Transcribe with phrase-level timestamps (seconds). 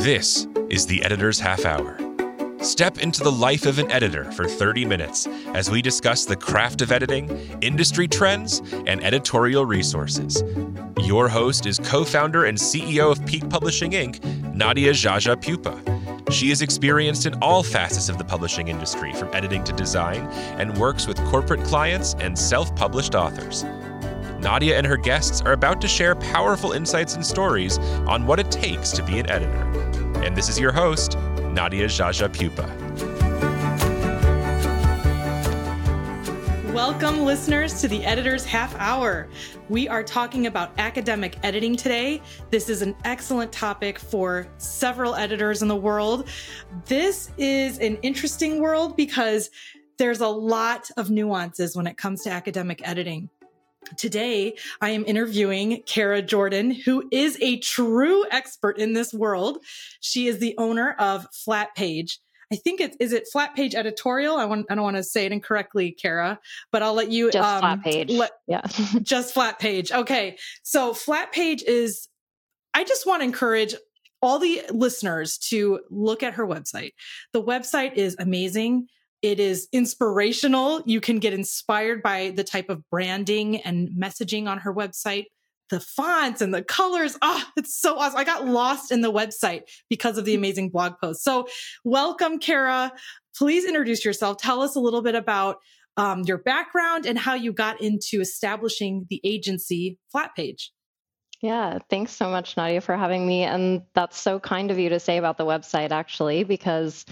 [0.00, 1.98] This is the Editor's Half Hour.
[2.62, 6.80] Step into the life of an editor for 30 minutes as we discuss the craft
[6.80, 7.28] of editing,
[7.60, 10.42] industry trends, and editorial resources.
[11.02, 14.24] Your host is co founder and CEO of Peak Publishing Inc.,
[14.54, 16.32] Nadia Geagea Pupa.
[16.32, 20.22] She is experienced in all facets of the publishing industry, from editing to design,
[20.58, 23.66] and works with corporate clients and self published authors.
[24.40, 28.50] Nadia and her guests are about to share powerful insights and stories on what it
[28.50, 29.89] takes to be an editor.
[30.22, 31.16] And this is your host,
[31.54, 32.66] Nadia Geagea Pupa.
[36.74, 39.30] Welcome, listeners, to the Editor's Half Hour.
[39.70, 42.20] We are talking about academic editing today.
[42.50, 46.28] This is an excellent topic for several editors in the world.
[46.84, 49.48] This is an interesting world because
[49.96, 53.30] there's a lot of nuances when it comes to academic editing.
[53.96, 59.58] Today, I am interviewing Cara Jordan, who is a true expert in this world.
[60.00, 62.18] She is the owner of Flatpage.
[62.52, 64.36] I think it's is it Flatpage Editorial.
[64.36, 66.40] I want I don't want to say it incorrectly, Cara,
[66.72, 68.10] but I'll let you just um, Flatpage.
[68.10, 68.62] Let, yeah,
[69.02, 69.92] just Flatpage.
[69.92, 72.08] Okay, so Flatpage is.
[72.74, 73.74] I just want to encourage
[74.22, 76.92] all the listeners to look at her website.
[77.32, 78.88] The website is amazing.
[79.22, 80.82] It is inspirational.
[80.86, 85.26] You can get inspired by the type of branding and messaging on her website.
[85.68, 87.16] The fonts and the colors.
[87.22, 88.18] Oh, it's so awesome.
[88.18, 91.22] I got lost in the website because of the amazing blog post.
[91.22, 91.46] So,
[91.84, 92.92] welcome, Cara.
[93.36, 94.38] Please introduce yourself.
[94.38, 95.58] Tell us a little bit about
[95.96, 100.70] um, your background and how you got into establishing the agency Flatpage.
[101.40, 103.44] Yeah, thanks so much, Nadia, for having me.
[103.44, 107.06] And that's so kind of you to say about the website, actually, because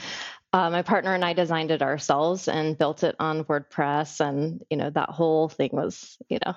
[0.53, 4.79] uh, my partner and I designed it ourselves and built it on WordPress, and you
[4.79, 6.55] know that whole thing was you know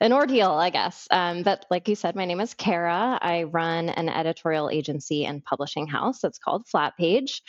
[0.00, 1.06] an ordeal, I guess.
[1.10, 3.18] Um, but like you said, my name is Cara.
[3.20, 6.24] I run an editorial agency and publishing house.
[6.24, 7.42] It's called Flatpage.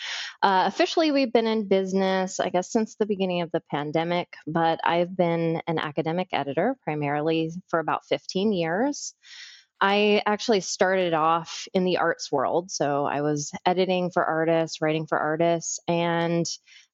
[0.43, 4.27] Uh, officially, we've been in business, I guess, since the beginning of the pandemic.
[4.45, 9.13] But I've been an academic editor primarily for about 15 years.
[9.81, 12.71] I actually started off in the arts world.
[12.71, 16.45] So I was editing for artists, writing for artists, and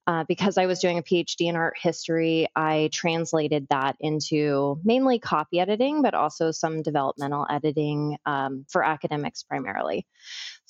[0.07, 5.19] uh, because I was doing a PhD in art history, I translated that into mainly
[5.19, 10.07] copy editing, but also some developmental editing um, for academics primarily.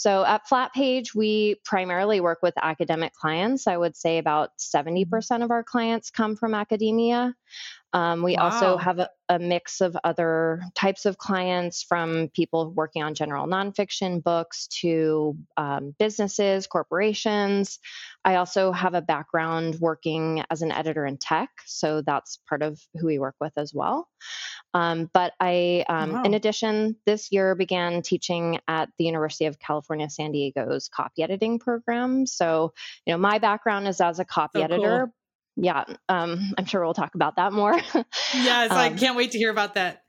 [0.02, 3.68] So at Flatpage, we primarily work with academic clients.
[3.68, 7.36] I would say about 70% of our clients come from academia.
[7.94, 8.46] Um, we wow.
[8.46, 13.46] also have a, a, mix of other types of clients from people working on general
[13.46, 17.78] nonfiction books to um, businesses, corporations.
[18.26, 22.80] I also have a background working as an editor in tech, so that's part of
[22.96, 24.08] who we work with as well.
[24.74, 26.24] Um, but I, um, wow.
[26.24, 31.60] in addition, this year began teaching at the University of California, San Diego's copy editing
[31.60, 32.26] program.
[32.26, 32.74] So,
[33.06, 35.06] you know, my background is as a copy so editor.
[35.06, 35.14] Cool
[35.56, 37.74] yeah, um, I'm sure we'll talk about that more.
[38.34, 40.04] yes, um, I can't wait to hear about that.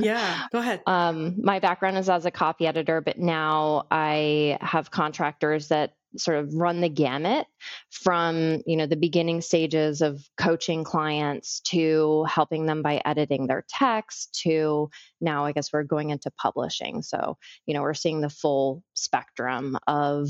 [0.00, 0.82] Yeah, go ahead.
[0.86, 6.38] Um, my background is as a copy editor, but now I have contractors that sort
[6.38, 7.46] of run the gamut
[7.90, 13.64] from you know the beginning stages of coaching clients to helping them by editing their
[13.68, 14.90] text to
[15.20, 19.78] now i guess we're going into publishing so you know we're seeing the full spectrum
[19.86, 20.28] of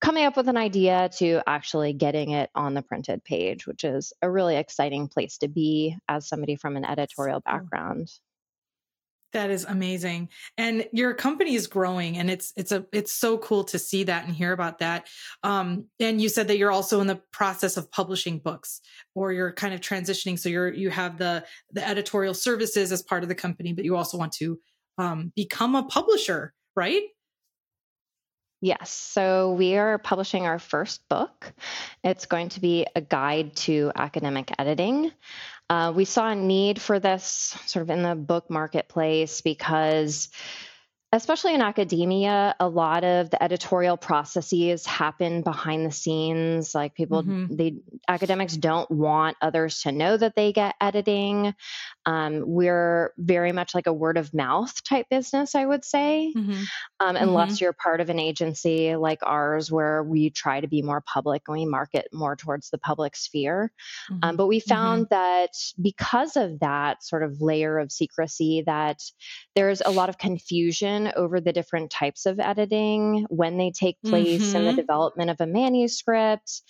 [0.00, 4.12] coming up with an idea to actually getting it on the printed page, which is
[4.22, 8.08] a really exciting place to be as somebody from an editorial background.
[9.32, 10.28] That is amazing.
[10.58, 14.26] And your company is growing and it's it's a it's so cool to see that
[14.26, 15.08] and hear about that.
[15.42, 18.80] Um and you said that you're also in the process of publishing books
[19.14, 23.22] or you're kind of transitioning so you're you have the the editorial services as part
[23.22, 24.58] of the company but you also want to
[24.98, 27.02] um become a publisher, right?
[28.62, 28.90] Yes.
[28.90, 31.52] So we are publishing our first book.
[32.04, 35.12] It's going to be a guide to academic editing.
[35.70, 40.28] Uh, we saw a need for this sort of in the book marketplace because
[41.12, 46.72] especially in academia, a lot of the editorial processes happen behind the scenes.
[46.72, 47.56] Like people, mm-hmm.
[47.56, 51.52] they academics don't want others to know that they get editing.
[52.06, 56.62] Um, we're very much like a word of mouth type business, I would say, mm-hmm.
[57.00, 57.64] um, unless mm-hmm.
[57.64, 61.58] you're part of an agency like ours where we try to be more public and
[61.58, 63.72] we market more towards the public sphere.
[64.10, 64.36] Um, mm-hmm.
[64.36, 64.68] but we mm-hmm.
[64.68, 69.02] found that because of that sort of layer of secrecy, that
[69.56, 74.54] there's a lot of confusion over the different types of editing when they take place
[74.54, 74.76] in the mm-hmm.
[74.76, 76.62] development of a manuscript.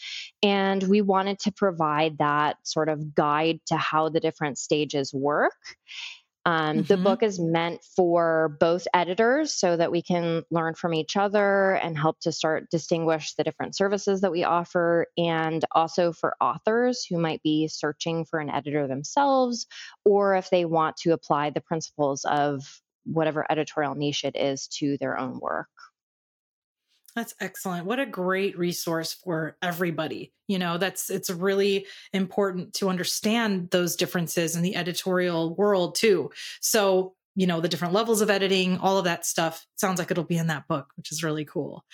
[0.42, 5.52] And we wanted to provide that sort of guide to how the different stages work.
[6.46, 6.86] Um, mm-hmm.
[6.86, 11.72] The book is meant for both editors so that we can learn from each other
[11.72, 17.04] and help to start distinguish the different services that we offer, and also for authors
[17.04, 19.66] who might be searching for an editor themselves,
[20.06, 22.62] or if they want to apply the principles of
[23.04, 25.68] whatever editorial niche it is to their own work.
[27.16, 27.86] That's excellent.
[27.86, 30.32] What a great resource for everybody.
[30.46, 36.30] You know, that's it's really important to understand those differences in the editorial world too.
[36.60, 40.24] So, you know, the different levels of editing, all of that stuff sounds like it'll
[40.24, 41.84] be in that book, which is really cool.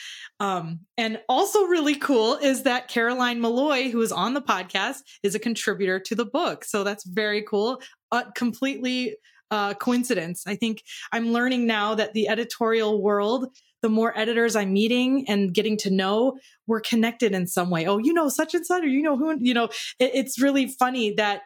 [0.41, 5.35] Um, and also really cool is that Caroline Malloy, who is on the podcast, is
[5.35, 6.65] a contributor to the book.
[6.65, 7.81] So that's very cool.
[8.13, 9.17] Uh, completely
[9.51, 10.45] uh, coincidence.
[10.47, 10.83] I think
[11.13, 13.49] I'm learning now that the editorial world
[13.83, 17.87] the more editors I'm meeting and getting to know, we're connected in some way.
[17.87, 19.67] Oh, you know, such and such, or you know who, you know,
[20.01, 21.43] it, it's really funny that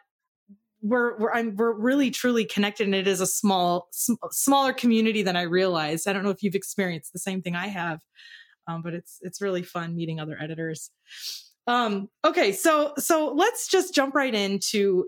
[0.81, 5.21] we're we're I'm, we're really truly connected, and it is a small sm- smaller community
[5.21, 6.07] than I realized.
[6.07, 7.99] I don't know if you've experienced the same thing I have,
[8.67, 10.89] um, but it's it's really fun meeting other editors.
[11.67, 15.05] Um, okay, so so let's just jump right into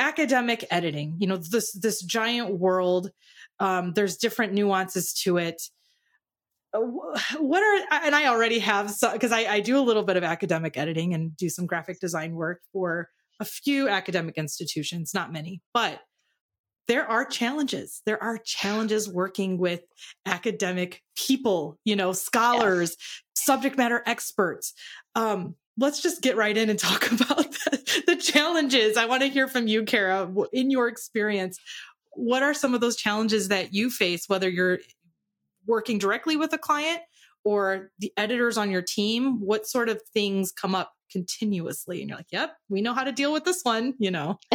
[0.00, 1.16] academic editing.
[1.18, 3.10] You know, this this giant world.
[3.60, 5.62] Um, there's different nuances to it.
[6.72, 6.80] Uh,
[7.38, 10.76] what are and i already have because I, I do a little bit of academic
[10.76, 13.08] editing and do some graphic design work for
[13.40, 16.00] a few academic institutions not many but
[16.86, 19.80] there are challenges there are challenges working with
[20.26, 23.20] academic people you know scholars yes.
[23.34, 24.72] subject matter experts
[25.16, 29.28] um, let's just get right in and talk about the, the challenges i want to
[29.28, 31.58] hear from you kara in your experience
[32.12, 34.78] what are some of those challenges that you face whether you're
[35.66, 37.00] working directly with a client
[37.44, 39.40] or the editors on your team?
[39.40, 42.00] What sort of things come up continuously?
[42.00, 44.38] And you're like, yep, we know how to deal with this one, you know?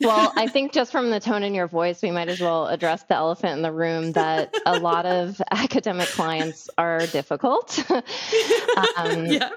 [0.00, 3.04] well, I think just from the tone in your voice, we might as well address
[3.04, 7.78] the elephant in the room that a lot of academic clients are difficult.
[8.96, 9.50] um, yeah.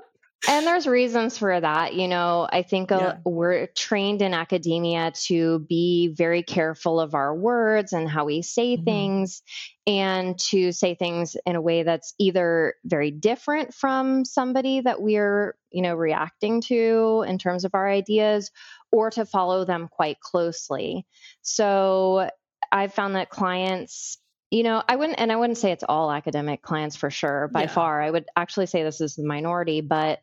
[0.48, 1.94] And there's reasons for that.
[1.94, 3.18] You know, I think yeah.
[3.24, 8.76] we're trained in academia to be very careful of our words and how we say
[8.76, 8.84] mm-hmm.
[8.84, 9.42] things
[9.88, 15.56] and to say things in a way that's either very different from somebody that we're,
[15.72, 18.52] you know, reacting to in terms of our ideas
[18.92, 21.06] or to follow them quite closely.
[21.42, 22.30] So
[22.72, 24.18] I've found that clients
[24.54, 27.62] you know, I wouldn't, and I wouldn't say it's all academic clients for sure, by
[27.62, 27.68] yeah.
[27.68, 28.04] far.
[28.04, 30.20] I would actually say this is the minority, but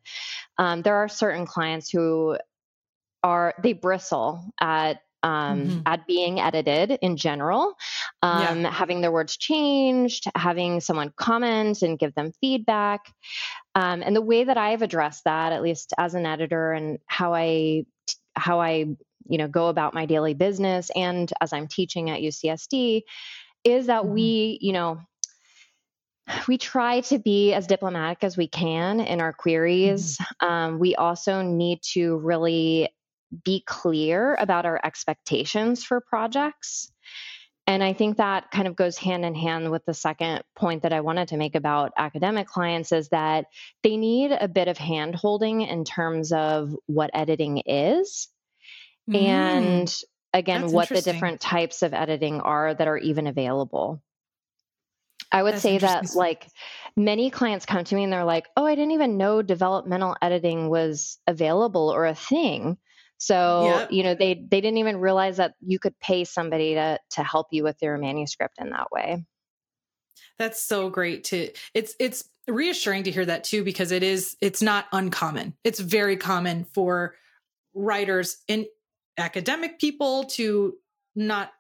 [0.56, 2.38] um, there are certain clients who
[3.24, 5.80] are, they bristle at um, mm-hmm.
[5.84, 7.74] at being edited in general,
[8.22, 8.70] um, yeah.
[8.70, 13.12] having their words changed, having someone comment and give them feedback.
[13.74, 17.34] Um, and the way that I've addressed that, at least as an editor, and how
[17.34, 17.84] I
[18.34, 18.86] how I
[19.28, 23.02] you know go about my daily business, and as I'm teaching at UCSD,
[23.64, 24.14] is that mm-hmm.
[24.14, 25.00] we, you know,
[26.48, 30.16] we try to be as diplomatic as we can in our queries.
[30.16, 30.46] Mm-hmm.
[30.46, 32.90] Um, we also need to really
[33.44, 36.90] be clear about our expectations for projects.
[37.66, 40.92] And I think that kind of goes hand in hand with the second point that
[40.92, 43.46] I wanted to make about academic clients is that
[43.84, 48.28] they need a bit of hand holding in terms of what editing is.
[49.08, 49.22] Mm.
[49.22, 49.94] And
[50.32, 54.02] again That's what the different types of editing are that are even available.
[55.32, 56.48] I would That's say that like
[56.96, 60.68] many clients come to me and they're like, "Oh, I didn't even know developmental editing
[60.68, 62.78] was available or a thing."
[63.18, 63.92] So, yep.
[63.92, 67.48] you know, they they didn't even realize that you could pay somebody to to help
[67.50, 69.24] you with your manuscript in that way.
[70.38, 74.62] That's so great to it's it's reassuring to hear that too because it is it's
[74.62, 75.54] not uncommon.
[75.64, 77.14] It's very common for
[77.74, 78.66] writers in
[79.18, 80.74] academic people to
[81.14, 81.52] not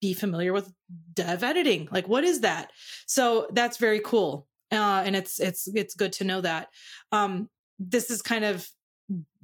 [0.00, 0.72] be familiar with
[1.14, 1.88] dev editing.
[1.90, 2.70] Like, what is that?
[3.06, 6.68] So that's very cool, uh, and it's it's it's good to know that.
[7.12, 7.48] Um,
[7.78, 8.68] this is kind of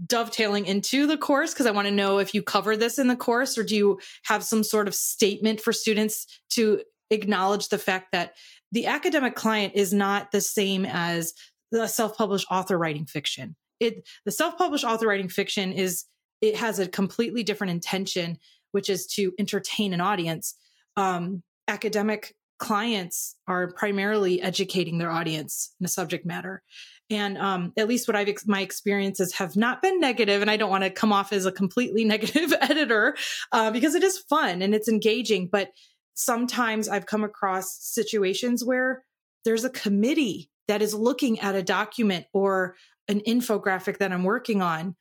[0.06, 3.16] dovetailing into the course because I want to know if you cover this in the
[3.16, 8.08] course or do you have some sort of statement for students to acknowledge the fact
[8.12, 8.34] that
[8.72, 11.32] the academic client is not the same as
[11.70, 13.56] the self-published author writing fiction.
[13.80, 16.04] It the self-published author writing fiction is
[16.44, 18.38] it has a completely different intention,
[18.72, 20.54] which is to entertain an audience.
[20.94, 26.62] Um, academic clients are primarily educating their audience in a subject matter.
[27.08, 30.58] And um, at least what I've ex- my experiences have not been negative, and I
[30.58, 33.16] don't want to come off as a completely negative editor
[33.50, 35.48] uh, because it is fun and it's engaging.
[35.50, 35.70] But
[36.12, 39.02] sometimes I've come across situations where
[39.46, 42.76] there's a committee that is looking at a document or
[43.08, 44.94] an infographic that I'm working on,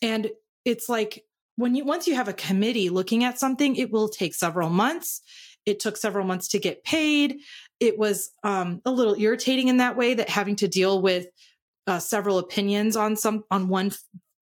[0.00, 0.30] and
[0.66, 4.34] it's like when you once you have a committee looking at something, it will take
[4.34, 5.22] several months.
[5.64, 7.38] It took several months to get paid.
[7.80, 11.28] It was um, a little irritating in that way that having to deal with
[11.86, 13.92] uh, several opinions on some on one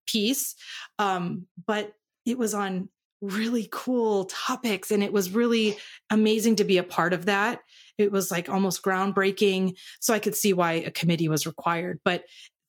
[0.06, 0.56] piece,
[0.98, 1.92] um, but
[2.26, 2.88] it was on
[3.20, 5.78] really cool topics and it was really
[6.10, 7.60] amazing to be a part of that.
[7.96, 9.76] It was like almost groundbreaking.
[10.00, 12.00] So I could see why a committee was required.
[12.04, 12.24] But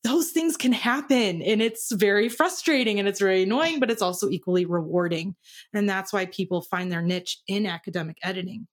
[0.06, 4.30] those things can happen and it's very frustrating and it's very annoying, but it's also
[4.30, 5.36] equally rewarding.
[5.74, 8.68] And that's why people find their niche in academic editing.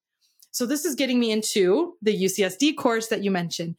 [0.51, 3.77] So this is getting me into the UCSD course that you mentioned.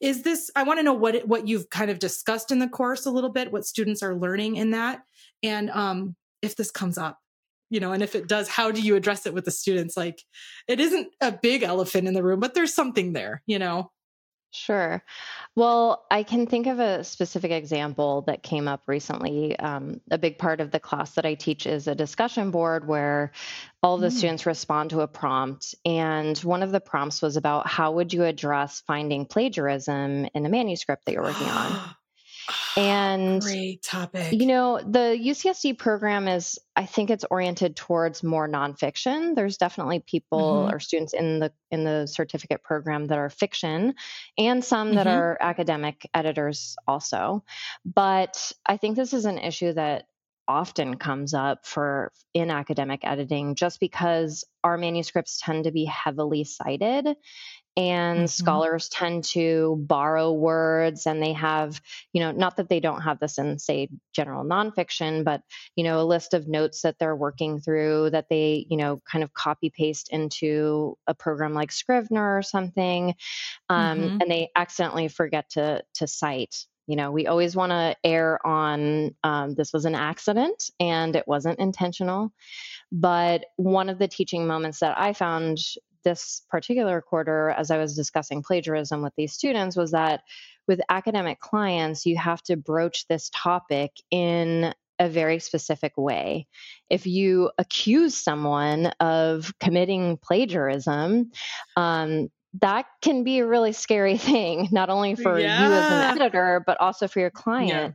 [0.00, 3.04] Is this, I want to know what, what you've kind of discussed in the course
[3.04, 5.02] a little bit, what students are learning in that.
[5.42, 7.18] And um, if this comes up,
[7.68, 9.96] you know, and if it does, how do you address it with the students?
[9.96, 10.22] Like
[10.68, 13.90] it isn't a big elephant in the room, but there's something there, you know?
[14.54, 15.02] Sure.
[15.56, 19.58] Well, I can think of a specific example that came up recently.
[19.58, 23.32] Um, a big part of the class that I teach is a discussion board where
[23.82, 24.12] all the mm.
[24.12, 25.74] students respond to a prompt.
[25.86, 30.50] And one of the prompts was about how would you address finding plagiarism in a
[30.50, 31.94] manuscript that you're working on?
[32.76, 34.32] And great topic.
[34.32, 39.34] You know, the UCSD program is, I think it's oriented towards more nonfiction.
[39.34, 40.74] There's definitely people mm-hmm.
[40.74, 43.94] or students in the in the certificate program that are fiction
[44.38, 44.96] and some mm-hmm.
[44.96, 47.44] that are academic editors also.
[47.84, 50.06] But I think this is an issue that
[50.48, 56.44] often comes up for in academic editing just because our manuscripts tend to be heavily
[56.44, 57.06] cited
[57.76, 58.26] and mm-hmm.
[58.26, 61.80] scholars tend to borrow words and they have
[62.12, 65.42] you know not that they don't have this in say general nonfiction but
[65.74, 69.24] you know a list of notes that they're working through that they you know kind
[69.24, 73.14] of copy paste into a program like scrivener or something
[73.70, 74.20] um, mm-hmm.
[74.20, 79.14] and they accidentally forget to to cite you know we always want to err on
[79.24, 82.32] um, this was an accident and it wasn't intentional
[82.90, 85.58] but one of the teaching moments that i found
[86.02, 90.22] this particular quarter, as I was discussing plagiarism with these students, was that
[90.68, 96.46] with academic clients, you have to broach this topic in a very specific way.
[96.88, 101.32] If you accuse someone of committing plagiarism,
[101.76, 102.30] um,
[102.60, 105.66] that can be a really scary thing, not only for yeah.
[105.66, 107.94] you as an editor, but also for your client.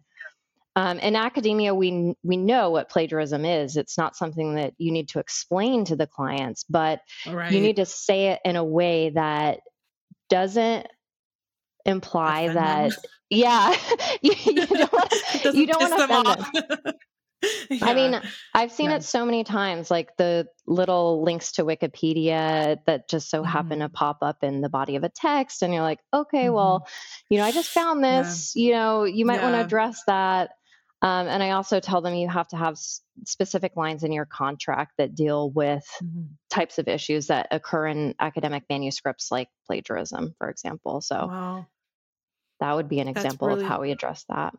[0.77, 3.77] Um, in academia, we we know what plagiarism is.
[3.77, 7.51] It's not something that you need to explain to the clients, but right.
[7.51, 9.61] you need to say it in a way that
[10.29, 10.85] doesn't
[11.83, 12.91] imply that.
[12.91, 12.99] Them.
[13.29, 13.75] Yeah,
[14.21, 15.13] you, you, don't want
[15.53, 16.93] you don't want to offend them.
[17.69, 17.85] yeah.
[17.85, 18.21] I mean,
[18.53, 18.95] I've seen yeah.
[18.95, 23.51] it so many times, like the little links to Wikipedia that just so mm-hmm.
[23.51, 25.61] happen to pop up in the body of a text.
[25.61, 26.55] And you're like, okay, mm-hmm.
[26.55, 26.87] well,
[27.29, 28.63] you know, I just found this, yeah.
[28.63, 30.51] you know, you might want to address that.
[31.01, 34.25] Um, and I also tell them you have to have s- specific lines in your
[34.25, 36.23] contract that deal with mm-hmm.
[36.49, 41.01] types of issues that occur in academic manuscripts, like plagiarism, for example.
[41.01, 41.67] So wow.
[42.59, 43.61] that would be an example really...
[43.61, 44.55] of how we address that.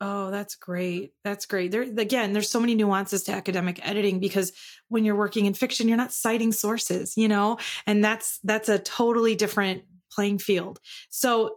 [0.00, 1.12] Oh, that's great.
[1.24, 1.72] That's great.
[1.72, 4.52] There again, there's so many nuances to academic editing because
[4.88, 8.78] when you're working in fiction, you're not citing sources, you know, and that's that's a
[8.78, 9.82] totally different
[10.12, 10.78] playing field.
[11.10, 11.56] So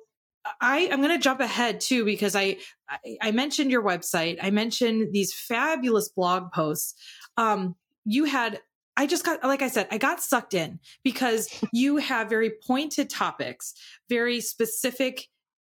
[0.60, 2.58] I, I'm going to jump ahead too because I,
[2.90, 4.38] I, I mentioned your website.
[4.42, 6.96] I mentioned these fabulous blog posts.
[7.38, 8.60] Um, you had
[8.98, 13.10] I just got, like I said, I got sucked in because you have very pointed
[13.10, 13.74] topics,
[14.10, 15.28] very specific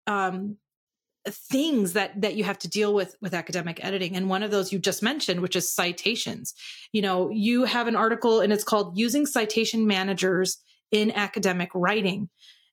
[0.08, 0.58] um,
[1.28, 4.16] things that that you have to deal with with academic editing.
[4.16, 6.54] And one of those you just mentioned, which is citations.
[6.92, 10.58] You know, you have an article and it's called "Using Citation Managers
[10.92, 12.30] in Academic Writing."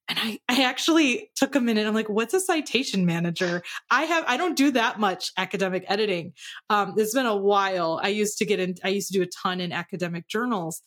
[0.08, 1.86] And I, I actually took a minute.
[1.86, 3.62] I'm like, what's a citation manager?
[3.90, 6.32] I have, I don't do that much academic editing.
[6.70, 8.00] Um, it's been a while.
[8.02, 10.82] I used to get in, I used to do a ton in academic journals.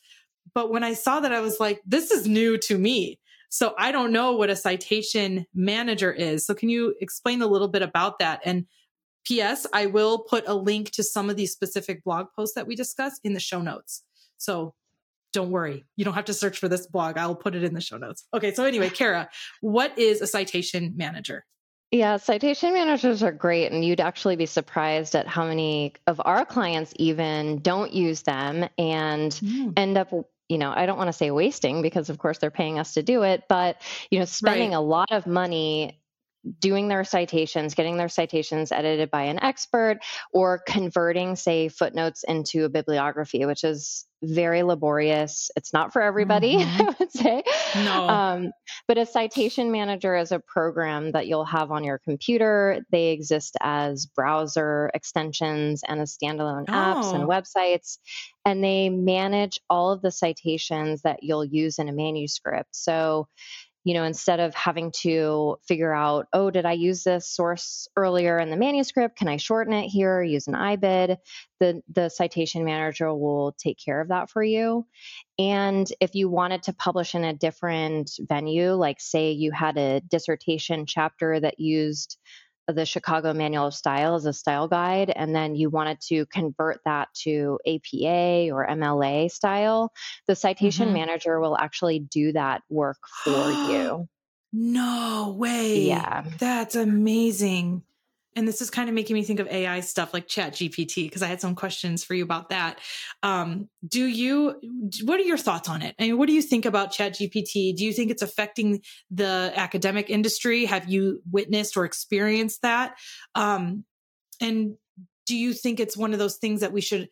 [0.55, 3.19] But when I saw that, I was like, this is new to me.
[3.49, 6.45] So I don't know what a citation manager is.
[6.45, 8.41] So can you explain a little bit about that?
[8.43, 8.65] And
[9.25, 9.67] P.S.
[9.71, 13.21] I will put a link to some of these specific blog posts that we discussed
[13.23, 14.03] in the show notes.
[14.37, 14.73] So
[15.31, 15.85] don't worry.
[15.95, 17.17] You don't have to search for this blog.
[17.17, 18.25] I'll put it in the show notes.
[18.33, 18.53] Okay.
[18.53, 19.29] So anyway, Cara,
[19.61, 21.45] what is a citation manager?
[21.91, 23.71] Yeah, citation managers are great.
[23.71, 28.67] And you'd actually be surprised at how many of our clients even don't use them
[28.77, 29.73] and mm.
[29.77, 30.13] end up
[30.51, 33.03] you know, I don't want to say wasting because of course they're paying us to
[33.03, 33.77] do it, but
[34.09, 34.77] you know, spending right.
[34.77, 36.00] a lot of money
[36.60, 40.00] doing their citations, getting their citations edited by an expert,
[40.31, 45.50] or converting, say, footnotes into a bibliography, which is very laborious.
[45.55, 46.81] It's not for everybody, mm-hmm.
[46.81, 47.43] I would say.
[47.75, 48.07] No.
[48.07, 48.51] Um,
[48.88, 52.86] but a citation manager is a program that you'll have on your computer.
[52.91, 56.71] They exist as browser extensions and as standalone oh.
[56.71, 57.27] apps and oh.
[57.27, 57.98] websites.
[58.45, 62.75] And they manage all of the citations that you'll use in a manuscript.
[62.75, 63.27] So
[63.83, 68.38] you know, instead of having to figure out, oh, did I use this source earlier
[68.38, 69.17] in the manuscript?
[69.17, 70.21] Can I shorten it here?
[70.21, 71.17] Use an IBID.
[71.59, 74.85] The the citation manager will take care of that for you.
[75.39, 80.01] And if you wanted to publish in a different venue, like say you had a
[80.01, 82.17] dissertation chapter that used
[82.71, 86.79] the Chicago Manual of Style as a style guide, and then you wanted to convert
[86.85, 89.91] that to APA or MLA style,
[90.27, 90.95] the citation mm-hmm.
[90.95, 94.07] manager will actually do that work for you.
[94.53, 95.83] No way.
[95.83, 96.25] Yeah.
[96.39, 97.83] That's amazing
[98.35, 101.21] and this is kind of making me think of AI stuff like Chat GPT because
[101.21, 102.79] I had some questions for you about that.
[103.23, 104.55] Um, do you?
[105.03, 105.95] What are your thoughts on it?
[106.00, 107.75] I mean, what do you think about Chat GPT?
[107.75, 110.65] Do you think it's affecting the academic industry?
[110.65, 112.95] Have you witnessed or experienced that?
[113.35, 113.83] Um,
[114.39, 114.75] and
[115.25, 117.09] do you think it's one of those things that we should,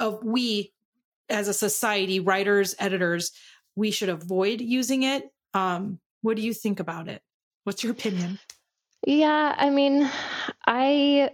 [0.00, 0.72] of we
[1.28, 3.32] as a society, writers, editors,
[3.76, 5.24] we should avoid using it?
[5.54, 7.22] Um, what do you think about it?
[7.64, 8.38] What's your opinion?
[9.06, 10.08] Yeah, I mean,
[10.66, 11.30] I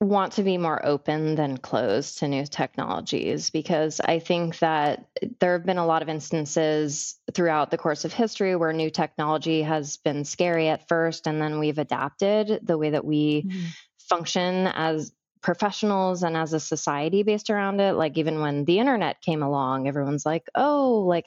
[0.00, 5.06] want to be more open than closed to new technologies because I think that
[5.38, 9.62] there have been a lot of instances throughout the course of history where new technology
[9.62, 13.66] has been scary at first and then we've adapted the way that we mm-hmm.
[14.08, 19.20] function as professionals and as a society based around it like even when the internet
[19.20, 21.26] came along everyone's like oh like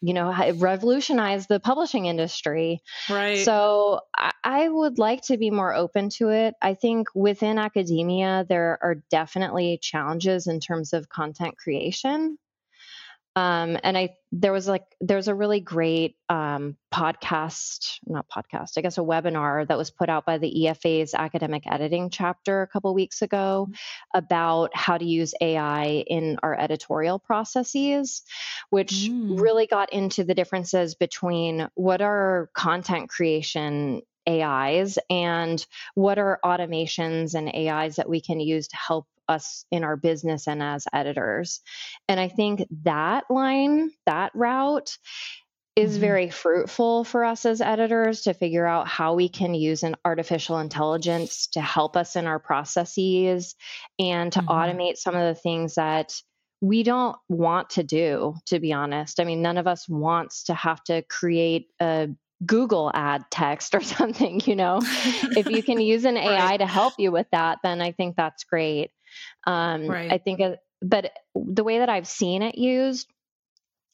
[0.00, 2.80] you know revolutionized the publishing industry.
[3.08, 3.44] Right.
[3.44, 6.54] So I, I, would like to be more open to it.
[6.62, 12.38] I think within academia there are definitely challenges in terms of content creation
[13.38, 18.80] um, and I there was like there's a really great um, podcast, not podcast, I
[18.80, 22.92] guess a webinar that was put out by the EFA's academic editing chapter a couple
[22.94, 24.18] weeks ago mm-hmm.
[24.18, 28.22] about how to use AI in our editorial processes,
[28.70, 29.40] which mm.
[29.40, 37.34] really got into the differences between what are content creation AIs and what are automations
[37.34, 41.60] and AIs that we can use to help us in our business and as editors.
[42.08, 44.96] And I think that line, that route,
[45.78, 46.00] is mm-hmm.
[46.00, 50.58] very fruitful for us as editors to figure out how we can use an artificial
[50.58, 53.54] intelligence to help us in our processes
[53.98, 54.50] and to mm-hmm.
[54.50, 56.20] automate some of the things that
[56.60, 60.54] we don't want to do to be honest i mean none of us wants to
[60.54, 62.08] have to create a
[62.44, 66.56] google ad text or something you know if you can use an ai right.
[66.58, 68.90] to help you with that then i think that's great
[69.46, 70.12] um, right.
[70.12, 70.40] I think,
[70.82, 73.08] but the way that I've seen it used,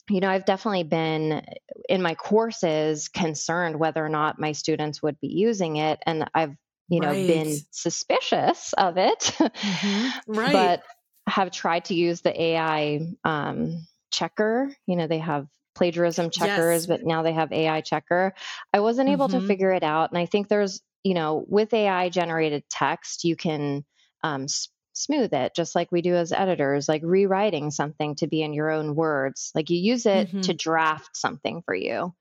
[0.09, 1.43] you know, I've definitely been
[1.89, 5.99] in my courses concerned whether or not my students would be using it.
[6.05, 6.55] And I've,
[6.87, 7.27] you know, right.
[7.27, 10.09] been suspicious of it, mm-hmm.
[10.31, 10.53] right.
[10.53, 10.83] but
[11.27, 14.69] have tried to use the AI um, checker.
[14.85, 16.85] You know, they have plagiarism checkers, yes.
[16.87, 18.33] but now they have AI checker.
[18.73, 19.41] I wasn't able mm-hmm.
[19.41, 20.11] to figure it out.
[20.11, 23.83] And I think there's, you know, with AI generated text, you can
[24.23, 24.47] um,
[24.95, 28.71] smooth it just like we do as editors like rewriting something to be in your
[28.71, 30.41] own words like you use it mm-hmm.
[30.41, 32.13] to draft something for you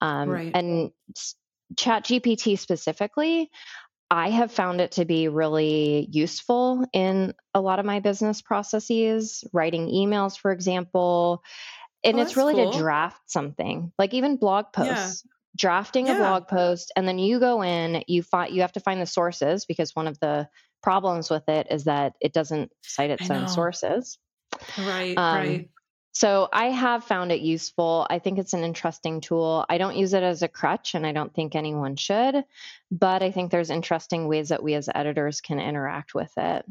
[0.00, 0.52] um, right.
[0.54, 0.90] and
[1.76, 3.50] chat gpt specifically
[4.10, 9.42] i have found it to be really useful in a lot of my business processes
[9.52, 11.42] writing emails for example
[12.04, 12.70] and oh, it's really cool.
[12.70, 16.14] to draft something like even blog posts yeah drafting yeah.
[16.14, 19.06] a blog post and then you go in you find you have to find the
[19.06, 20.48] sources because one of the
[20.84, 24.18] problems with it is that it doesn't cite its own sources.
[24.78, 25.70] Right, um, right.
[26.12, 28.06] So I have found it useful.
[28.08, 29.64] I think it's an interesting tool.
[29.68, 32.44] I don't use it as a crutch and I don't think anyone should,
[32.90, 36.66] but I think there's interesting ways that we as editors can interact with it.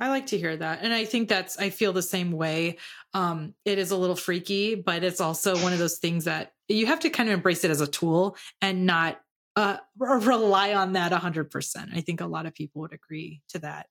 [0.00, 0.80] I like to hear that.
[0.82, 2.78] And I think that's, I feel the same way.
[3.14, 6.86] Um, it is a little freaky, but it's also one of those things that you
[6.86, 9.20] have to kind of embrace it as a tool and not
[9.58, 11.88] uh, rely on that 100%.
[11.92, 13.86] I think a lot of people would agree to that.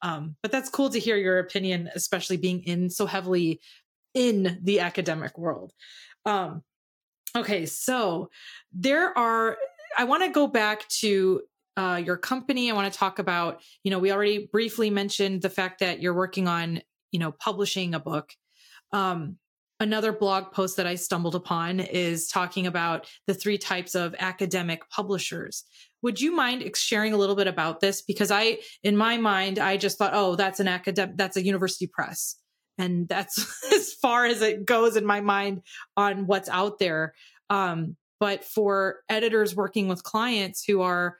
[0.00, 3.60] Um, but that's cool to hear your opinion, especially being in so heavily
[4.14, 5.72] in the academic world.
[6.24, 6.62] Um,
[7.36, 8.30] okay, so
[8.72, 9.56] there are,
[9.96, 11.42] I want to go back to
[11.76, 12.70] uh, your company.
[12.70, 16.14] I want to talk about, you know, we already briefly mentioned the fact that you're
[16.14, 18.34] working on, you know, publishing a book.
[18.92, 19.38] Um,
[19.80, 24.88] another blog post that I stumbled upon is talking about the three types of academic
[24.90, 25.64] publishers.
[26.02, 28.02] Would you mind sharing a little bit about this?
[28.02, 31.86] Because I, in my mind, I just thought, oh, that's an academic, that's a university
[31.86, 32.36] press.
[32.76, 33.38] And that's
[33.72, 35.62] as far as it goes in my mind
[35.96, 37.14] on what's out there.
[37.50, 41.18] Um, but for editors working with clients who are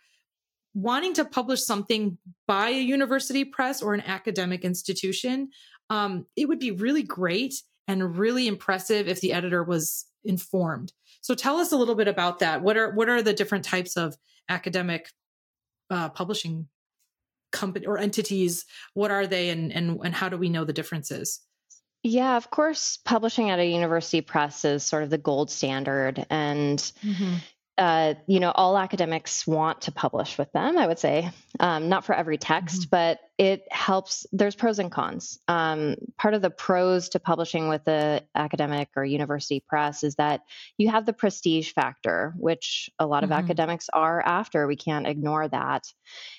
[0.75, 5.51] wanting to publish something by a university press or an academic institution,
[5.91, 7.55] um, it would be really great
[7.89, 10.93] and really impressive if the editor was informed.
[11.23, 12.63] So tell us a little bit about that.
[12.63, 14.17] What are what are the different types of
[14.49, 15.11] academic
[15.91, 16.69] uh, publishing
[17.51, 18.67] company or entities?
[18.95, 21.41] What are they, and and and how do we know the differences?
[22.05, 26.79] Yeah, of course, publishing at a university press is sort of the gold standard, and
[27.03, 27.37] mm-hmm
[27.79, 31.31] uh, you know, all academics want to publish with them, I would say.
[31.61, 32.89] Um, not for every text, mm-hmm.
[32.91, 34.27] but it helps.
[34.33, 35.39] There's pros and cons.
[35.47, 40.41] Um, part of the pros to publishing with the academic or university press is that
[40.77, 43.33] you have the prestige factor, which a lot mm-hmm.
[43.33, 44.67] of academics are after.
[44.67, 45.87] We can't ignore that.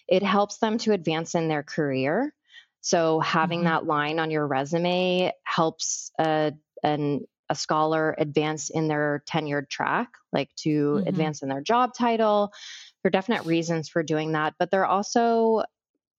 [0.10, 2.34] It helps them to advance in their career.
[2.82, 3.70] So having mm-hmm.
[3.70, 6.52] that line on your resume helps uh,
[6.84, 11.08] an a scholar advance in their tenured track, like to mm-hmm.
[11.08, 12.52] advance in their job title.
[13.04, 15.64] There are definite reasons for doing that, but there are also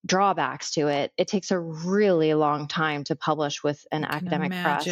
[0.07, 1.13] drawbacks to it.
[1.17, 4.89] It takes a really long time to publish with an academic press.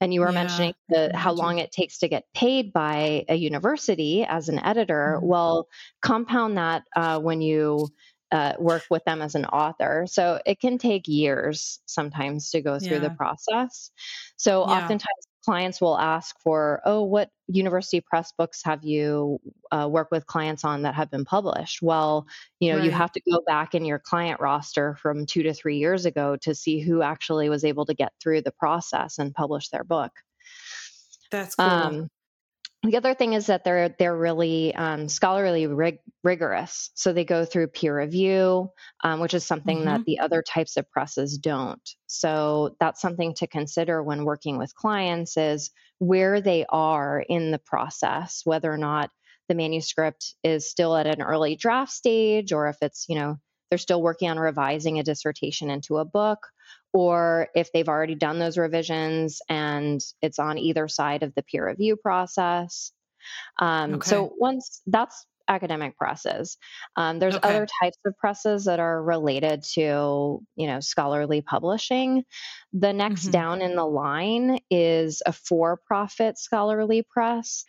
[0.00, 3.36] And you were yeah, mentioning the, how long it takes to get paid by a
[3.36, 5.16] university as an editor.
[5.16, 5.26] Mm-hmm.
[5.26, 5.68] Well,
[6.02, 7.88] compound that uh, when you
[8.32, 10.06] uh, work with them as an author.
[10.08, 13.08] So it can take years sometimes to go through yeah.
[13.08, 13.92] the process.
[14.36, 14.74] So yeah.
[14.74, 19.38] oftentimes clients will ask for, oh, what university press books have you
[19.70, 21.82] uh, worked with clients on that have been published?
[21.82, 22.26] Well,
[22.60, 22.84] you know, right.
[22.84, 26.36] you have to go back in your client roster from two to three years ago
[26.42, 30.12] to see who actually was able to get through the process and publish their book.
[31.30, 31.66] That's cool.
[31.66, 32.08] Um,
[32.84, 37.44] the other thing is that they're they're really um, scholarly rig- rigorous, so they go
[37.44, 38.70] through peer review,
[39.02, 39.86] um, which is something mm-hmm.
[39.86, 41.88] that the other types of presses don't.
[42.06, 47.58] So that's something to consider when working with clients is where they are in the
[47.58, 49.10] process, whether or not
[49.48, 53.38] the manuscript is still at an early draft stage, or if it's you know
[53.70, 56.38] they're still working on revising a dissertation into a book,
[56.94, 61.66] or if they've already done those revisions and it's on either side of the peer
[61.66, 62.92] review process.
[63.58, 64.08] Um, okay.
[64.08, 66.56] So once that's academic presses.
[66.96, 67.48] Um, there's okay.
[67.48, 72.24] other types of presses that are related to, you know, scholarly publishing.
[72.72, 73.30] The next mm-hmm.
[73.32, 77.64] down in the line is a for-profit scholarly press.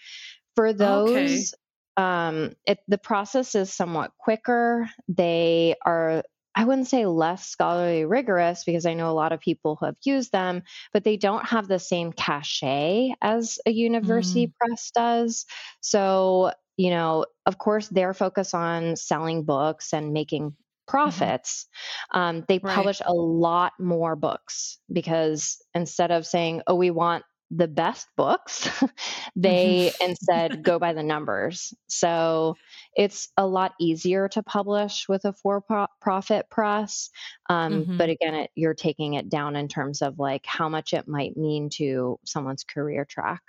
[0.56, 1.54] For those,
[1.98, 2.28] okay.
[2.28, 4.90] um, it, the process is somewhat quicker.
[5.10, 6.24] They are
[6.56, 9.98] I wouldn't say less scholarly rigorous because I know a lot of people who have
[10.04, 10.64] used them,
[10.94, 14.54] but they don't have the same cachet as a university mm.
[14.58, 15.46] press does.
[15.82, 20.92] So, you know, of course, they're focused on selling books and making mm-hmm.
[20.92, 21.68] profits.
[22.14, 22.20] Mm-hmm.
[22.20, 22.74] Um, they right.
[22.74, 28.70] publish a lot more books because instead of saying, oh, we want the best books,
[29.36, 30.10] they mm-hmm.
[30.10, 31.74] instead go by the numbers.
[31.88, 32.56] So
[32.96, 35.64] it's a lot easier to publish with a for
[36.02, 37.10] profit press.
[37.50, 37.98] Um, mm-hmm.
[37.98, 41.38] But again, it, you're taking it down in terms of like how much it might
[41.38, 43.42] mean to someone's career track.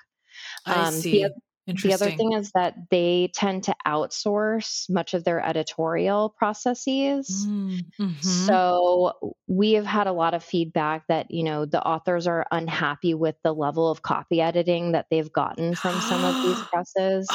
[0.66, 1.22] Um, I see.
[1.22, 1.34] The,
[1.66, 7.46] the other thing is that they tend to outsource much of their editorial processes.
[7.48, 8.20] Mm, mm-hmm.
[8.20, 13.14] So we have had a lot of feedback that, you know, the authors are unhappy
[13.14, 17.28] with the level of copy editing that they've gotten from some of these presses.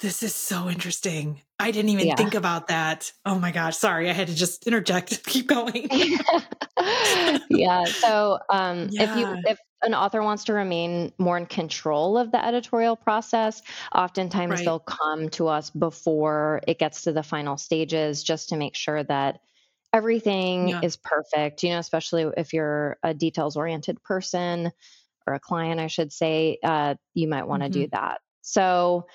[0.00, 1.40] this is so interesting.
[1.58, 2.16] I didn't even yeah.
[2.16, 3.10] think about that.
[3.24, 3.78] Oh my gosh.
[3.78, 4.10] Sorry.
[4.10, 5.24] I had to just interject.
[5.24, 5.88] Keep going.
[7.50, 7.84] yeah.
[7.84, 9.02] So um, yeah.
[9.02, 13.62] if you, if an author wants to remain more in control of the editorial process,
[13.94, 14.64] oftentimes right.
[14.64, 19.02] they'll come to us before it gets to the final stages just to make sure
[19.04, 19.40] that
[19.92, 20.80] everything yeah.
[20.82, 24.70] is perfect, you know, especially if you're a details oriented person
[25.26, 27.82] or a client, I should say, uh, you might want to mm-hmm.
[27.82, 28.20] do that.
[28.42, 29.06] So,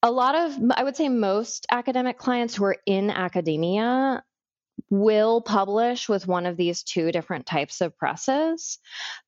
[0.00, 4.22] a lot of, I would say, most academic clients who are in academia
[4.90, 8.78] will publish with one of these two different types of presses.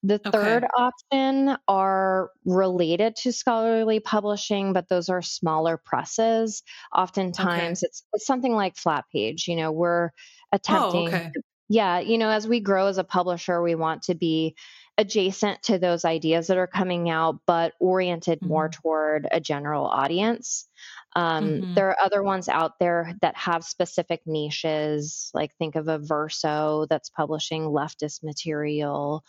[0.02, 0.30] The okay.
[0.30, 6.62] third option are related to scholarly publishing, but those are smaller presses.
[6.94, 7.88] Oftentimes, okay.
[7.88, 9.46] it's, it's something like Flatpage.
[9.46, 10.10] You know, we're oh,
[10.52, 11.08] attempting.
[11.08, 11.32] Oh, okay.
[11.68, 14.56] Yeah, you know, as we grow as a publisher, we want to be
[14.98, 18.48] adjacent to those ideas that are coming out, but oriented mm-hmm.
[18.48, 20.68] more toward a general audience.
[21.16, 21.75] Um, mm-hmm.
[21.75, 26.87] There are other ones out there that have specific niches, like think of a Verso
[26.88, 29.25] that's publishing leftist material.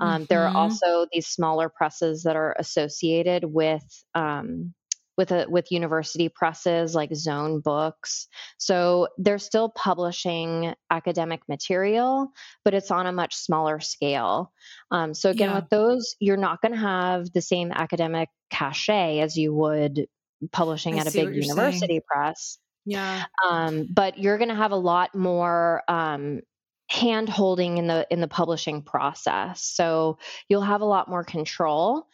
[0.00, 0.24] Um, mm-hmm.
[0.28, 0.56] There are mm-hmm.
[0.56, 4.74] also these smaller presses that are associated with um,
[5.16, 8.28] with a with university presses like Zone Books.
[8.58, 12.32] So they're still publishing academic material,
[12.64, 14.52] but it's on a much smaller scale.
[14.90, 15.56] Um, so again, yeah.
[15.56, 20.06] with those, you're not going to have the same academic cachet as you would
[20.52, 22.00] publishing I at a big university saying.
[22.06, 22.58] press.
[22.84, 23.24] Yeah.
[23.48, 26.40] Um, but you're going to have a lot more um,
[26.88, 29.62] hand holding in the in the publishing process.
[29.62, 30.18] So
[30.48, 32.06] you'll have a lot more control.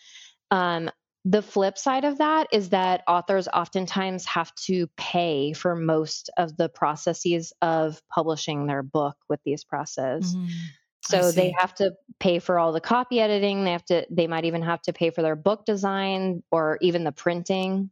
[0.51, 0.91] Um,
[1.25, 6.57] the flip side of that is that authors oftentimes have to pay for most of
[6.57, 10.35] the processes of publishing their book with these presses.
[10.35, 10.49] Mm,
[11.05, 14.45] so they have to pay for all the copy editing, they have to they might
[14.45, 17.91] even have to pay for their book design or even the printing.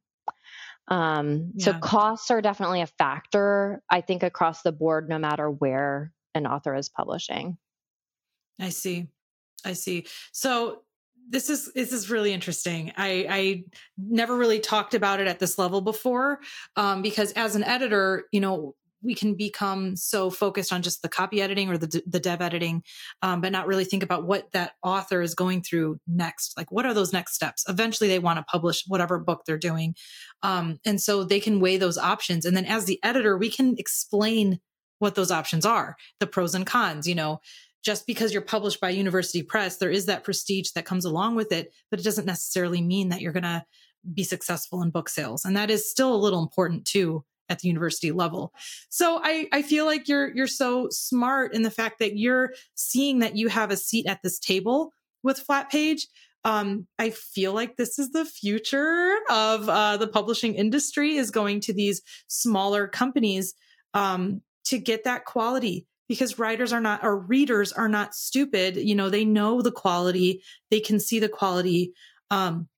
[0.91, 1.67] Um, yeah.
[1.67, 6.47] So costs are definitely a factor, I think, across the board, no matter where an
[6.47, 7.57] author is publishing.
[8.61, 9.07] I see.
[9.65, 10.07] I see.
[10.33, 10.83] So
[11.29, 12.93] this is this is really interesting.
[12.97, 13.65] I, I
[13.97, 16.41] never really talked about it at this level before,
[16.77, 21.09] um, because as an editor, you know, we can become so focused on just the
[21.09, 22.83] copy editing or the the dev editing,
[23.23, 26.57] um, but not really think about what that author is going through next.
[26.57, 27.65] Like, what are those next steps?
[27.69, 29.95] Eventually, they want to publish whatever book they're doing,
[30.43, 32.45] um, and so they can weigh those options.
[32.45, 34.61] And then, as the editor, we can explain
[34.99, 37.07] what those options are, the pros and cons.
[37.07, 37.41] You know,
[37.83, 41.53] just because you're published by university press, there is that prestige that comes along with
[41.53, 43.65] it, but it doesn't necessarily mean that you're going to
[44.15, 45.45] be successful in book sales.
[45.45, 48.55] And that is still a little important too at the university level.
[48.89, 53.19] So I, I feel like you're you're so smart in the fact that you're seeing
[53.19, 56.03] that you have a seat at this table with Flatpage.
[56.45, 61.61] Um, I feel like this is the future of uh, the publishing industry is going
[61.63, 63.53] to these smaller companies
[63.93, 68.95] um, to get that quality because writers are not or readers are not stupid you
[68.95, 71.93] know they know the quality they can see the quality
[72.31, 72.69] um,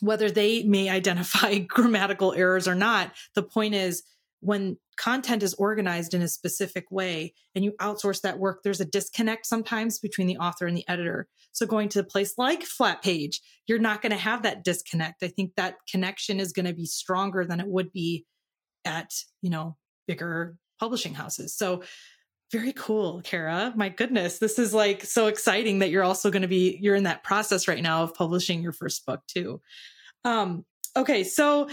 [0.00, 3.12] whether they may identify grammatical errors or not.
[3.34, 4.02] The point is
[4.40, 8.84] when content is organized in a specific way and you outsource that work there's a
[8.84, 11.26] disconnect sometimes between the author and the editor.
[11.52, 15.22] So going to a place like flat page you're not going to have that disconnect.
[15.22, 18.24] I think that connection is going to be stronger than it would be
[18.84, 19.10] at
[19.42, 21.56] you know bigger publishing houses.
[21.56, 21.82] So
[22.50, 23.72] very cool, Cara.
[23.76, 27.04] My goodness, this is like so exciting that you're also going to be you're in
[27.04, 29.60] that process right now of publishing your first book too.
[30.24, 30.64] Um,
[30.96, 31.68] okay, so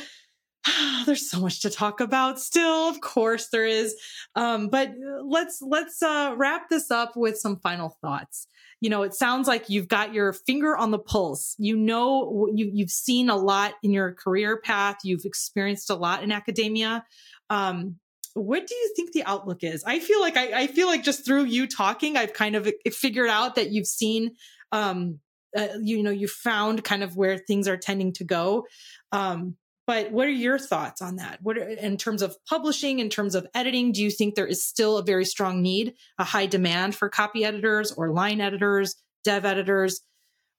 [1.05, 2.39] there's so much to talk about.
[2.39, 3.95] Still of course there is.
[4.35, 8.47] Um, but let's let's uh, wrap this up with some final thoughts.
[8.81, 11.55] You know it sounds like you've got your finger on the pulse.
[11.57, 14.97] You know you, you've seen a lot in your career path.
[15.05, 17.05] You've experienced a lot in academia.
[17.49, 17.95] Um,
[18.35, 19.83] what do you think the outlook is?
[19.85, 23.29] I feel like I, I, feel like just through you talking, I've kind of figured
[23.29, 24.35] out that you've seen,
[24.73, 25.19] um,
[25.57, 28.67] uh, you know, you found kind of where things are tending to go.
[29.13, 29.55] Um,
[29.87, 31.39] but what are your thoughts on that?
[31.43, 33.93] What are, in terms of publishing, in terms of editing?
[33.93, 37.45] Do you think there is still a very strong need, a high demand for copy
[37.45, 40.01] editors or line editors, dev editors?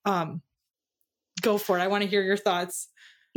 [0.03, 0.41] Um,
[1.41, 1.81] go for it.
[1.81, 2.87] I want to hear your thoughts.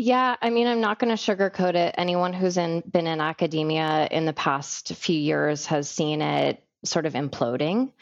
[0.00, 1.94] Yeah, I mean, I'm not going to sugarcoat it.
[1.98, 7.04] Anyone who's in been in academia in the past few years has seen it sort
[7.04, 7.92] of imploding.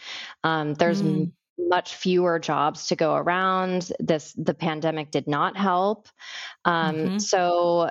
[0.45, 1.33] Um, there's mm.
[1.59, 3.91] much fewer jobs to go around.
[3.99, 6.09] This the pandemic did not help.
[6.65, 7.19] Um, mm-hmm.
[7.19, 7.91] So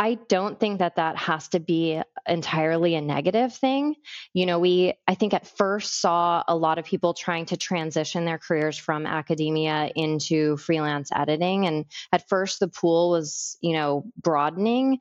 [0.00, 3.96] I don't think that that has to be entirely a negative thing.
[4.32, 8.24] You know, we, I think at first saw a lot of people trying to transition
[8.24, 11.66] their careers from academia into freelance editing.
[11.66, 15.00] And at first the pool was, you know, broadening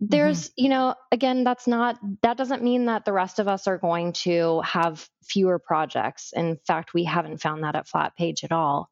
[0.00, 0.64] there's mm-hmm.
[0.64, 4.12] you know again that's not that doesn't mean that the rest of us are going
[4.12, 8.90] to have fewer projects in fact we haven't found that at flat page at all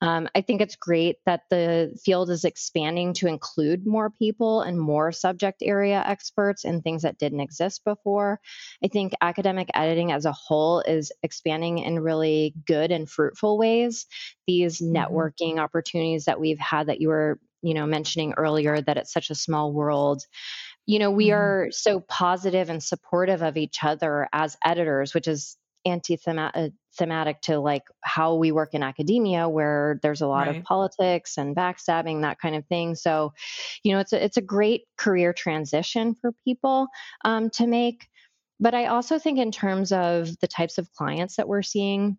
[0.00, 4.80] um, i think it's great that the field is expanding to include more people and
[4.80, 8.40] more subject area experts and things that didn't exist before
[8.82, 14.06] i think academic editing as a whole is expanding in really good and fruitful ways
[14.46, 14.96] these mm-hmm.
[14.96, 19.30] networking opportunities that we've had that you were you know mentioning earlier that it's such
[19.30, 20.22] a small world
[20.86, 21.34] you know we mm.
[21.34, 27.58] are so positive and supportive of each other as editors which is anti-thematic uh, to
[27.58, 30.56] like how we work in academia where there's a lot right.
[30.56, 33.32] of politics and backstabbing that kind of thing so
[33.84, 36.88] you know it's a, it's a great career transition for people
[37.24, 38.08] um, to make
[38.60, 42.18] but i also think in terms of the types of clients that we're seeing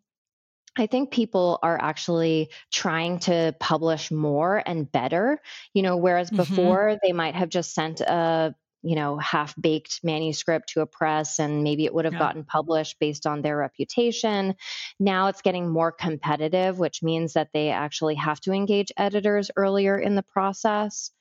[0.80, 5.42] I think people are actually trying to publish more and better,
[5.74, 6.38] you know, whereas mm-hmm.
[6.38, 11.40] before they might have just sent a you know half baked manuscript to a press
[11.40, 12.20] and maybe it would have yeah.
[12.20, 14.56] gotten published based on their reputation
[15.00, 19.98] now it's getting more competitive which means that they actually have to engage editors earlier
[19.98, 21.12] in the process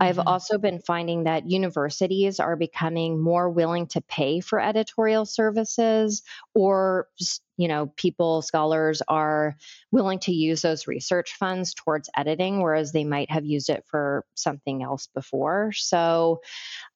[0.00, 0.26] I've mm-hmm.
[0.26, 6.22] also been finding that universities are becoming more willing to pay for editorial services,
[6.54, 7.06] or,
[7.58, 9.56] you know, people, scholars are
[9.92, 14.24] willing to use those research funds towards editing, whereas they might have used it for
[14.34, 15.72] something else before.
[15.72, 16.40] So,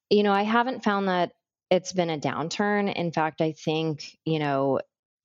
[0.08, 1.32] you know, I haven't found that
[1.70, 2.94] it's been a downturn.
[2.94, 4.80] In fact, I think, you know,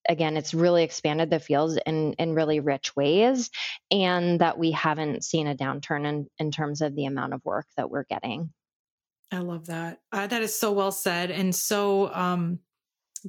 [0.09, 3.49] again, it's really expanded the field in, in really rich ways,
[3.91, 7.67] and that we haven't seen a downturn in, in terms of the amount of work
[7.77, 8.51] that we're getting.
[9.31, 9.99] I love that.
[10.11, 12.59] Uh, that is so well said and so um,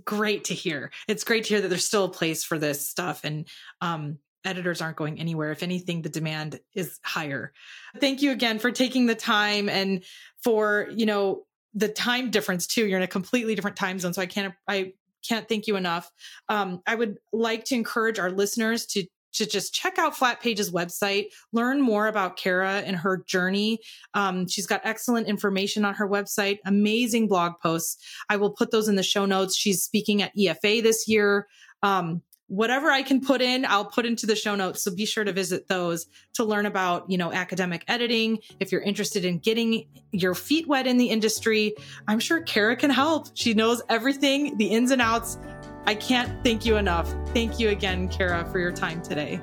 [0.05, 0.91] great to hear.
[1.07, 3.47] It's great to hear that there's still a place for this stuff and
[3.83, 5.53] um, editors aren't going anywhere.
[5.53, 7.53] If anything, the demand is higher.
[7.99, 10.03] Thank you again for taking the time and
[10.43, 11.43] for, you know,
[11.75, 12.87] the time difference too.
[12.87, 14.15] You're in a completely different time zone.
[14.15, 14.95] So I can't, I
[15.27, 16.11] can't thank you enough.
[16.49, 21.27] Um, I would like to encourage our listeners to to just check out Flatpage's website,
[21.53, 23.79] learn more about Cara and her journey.
[24.15, 27.97] Um, she's got excellent information on her website, amazing blog posts.
[28.29, 29.57] I will put those in the show notes.
[29.57, 31.47] She's speaking at EFA this year.
[31.83, 34.83] Um, whatever I can put in, I'll put into the show notes.
[34.83, 38.41] So be sure to visit those to learn about, you know, academic editing.
[38.59, 41.75] If you're interested in getting your feet wet in the industry,
[42.09, 43.29] I'm sure Cara can help.
[43.35, 45.39] She knows everything, the ins and outs.
[45.87, 47.15] I can't thank you enough.
[47.29, 49.41] Thank you again, Cara, for your time today.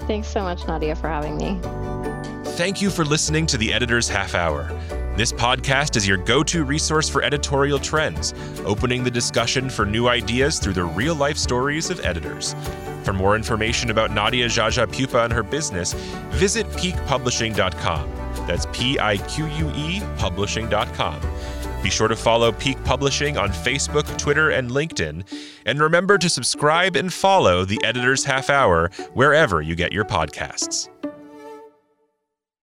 [0.00, 1.60] Thanks so much, Nadia, for having me.
[2.52, 4.68] Thank you for listening to the Editor's Half Hour.
[5.18, 10.06] This podcast is your go to resource for editorial trends, opening the discussion for new
[10.06, 12.54] ideas through the real life stories of editors.
[13.02, 15.94] For more information about Nadia Geagea Pupa and her business,
[16.30, 18.12] visit piquepublishing.com.
[18.46, 21.20] That's P I Q U E publishing.com.
[21.82, 25.24] Be sure to follow Pique Publishing on Facebook, Twitter, and LinkedIn.
[25.66, 30.88] And remember to subscribe and follow the Editor's Half Hour wherever you get your podcasts.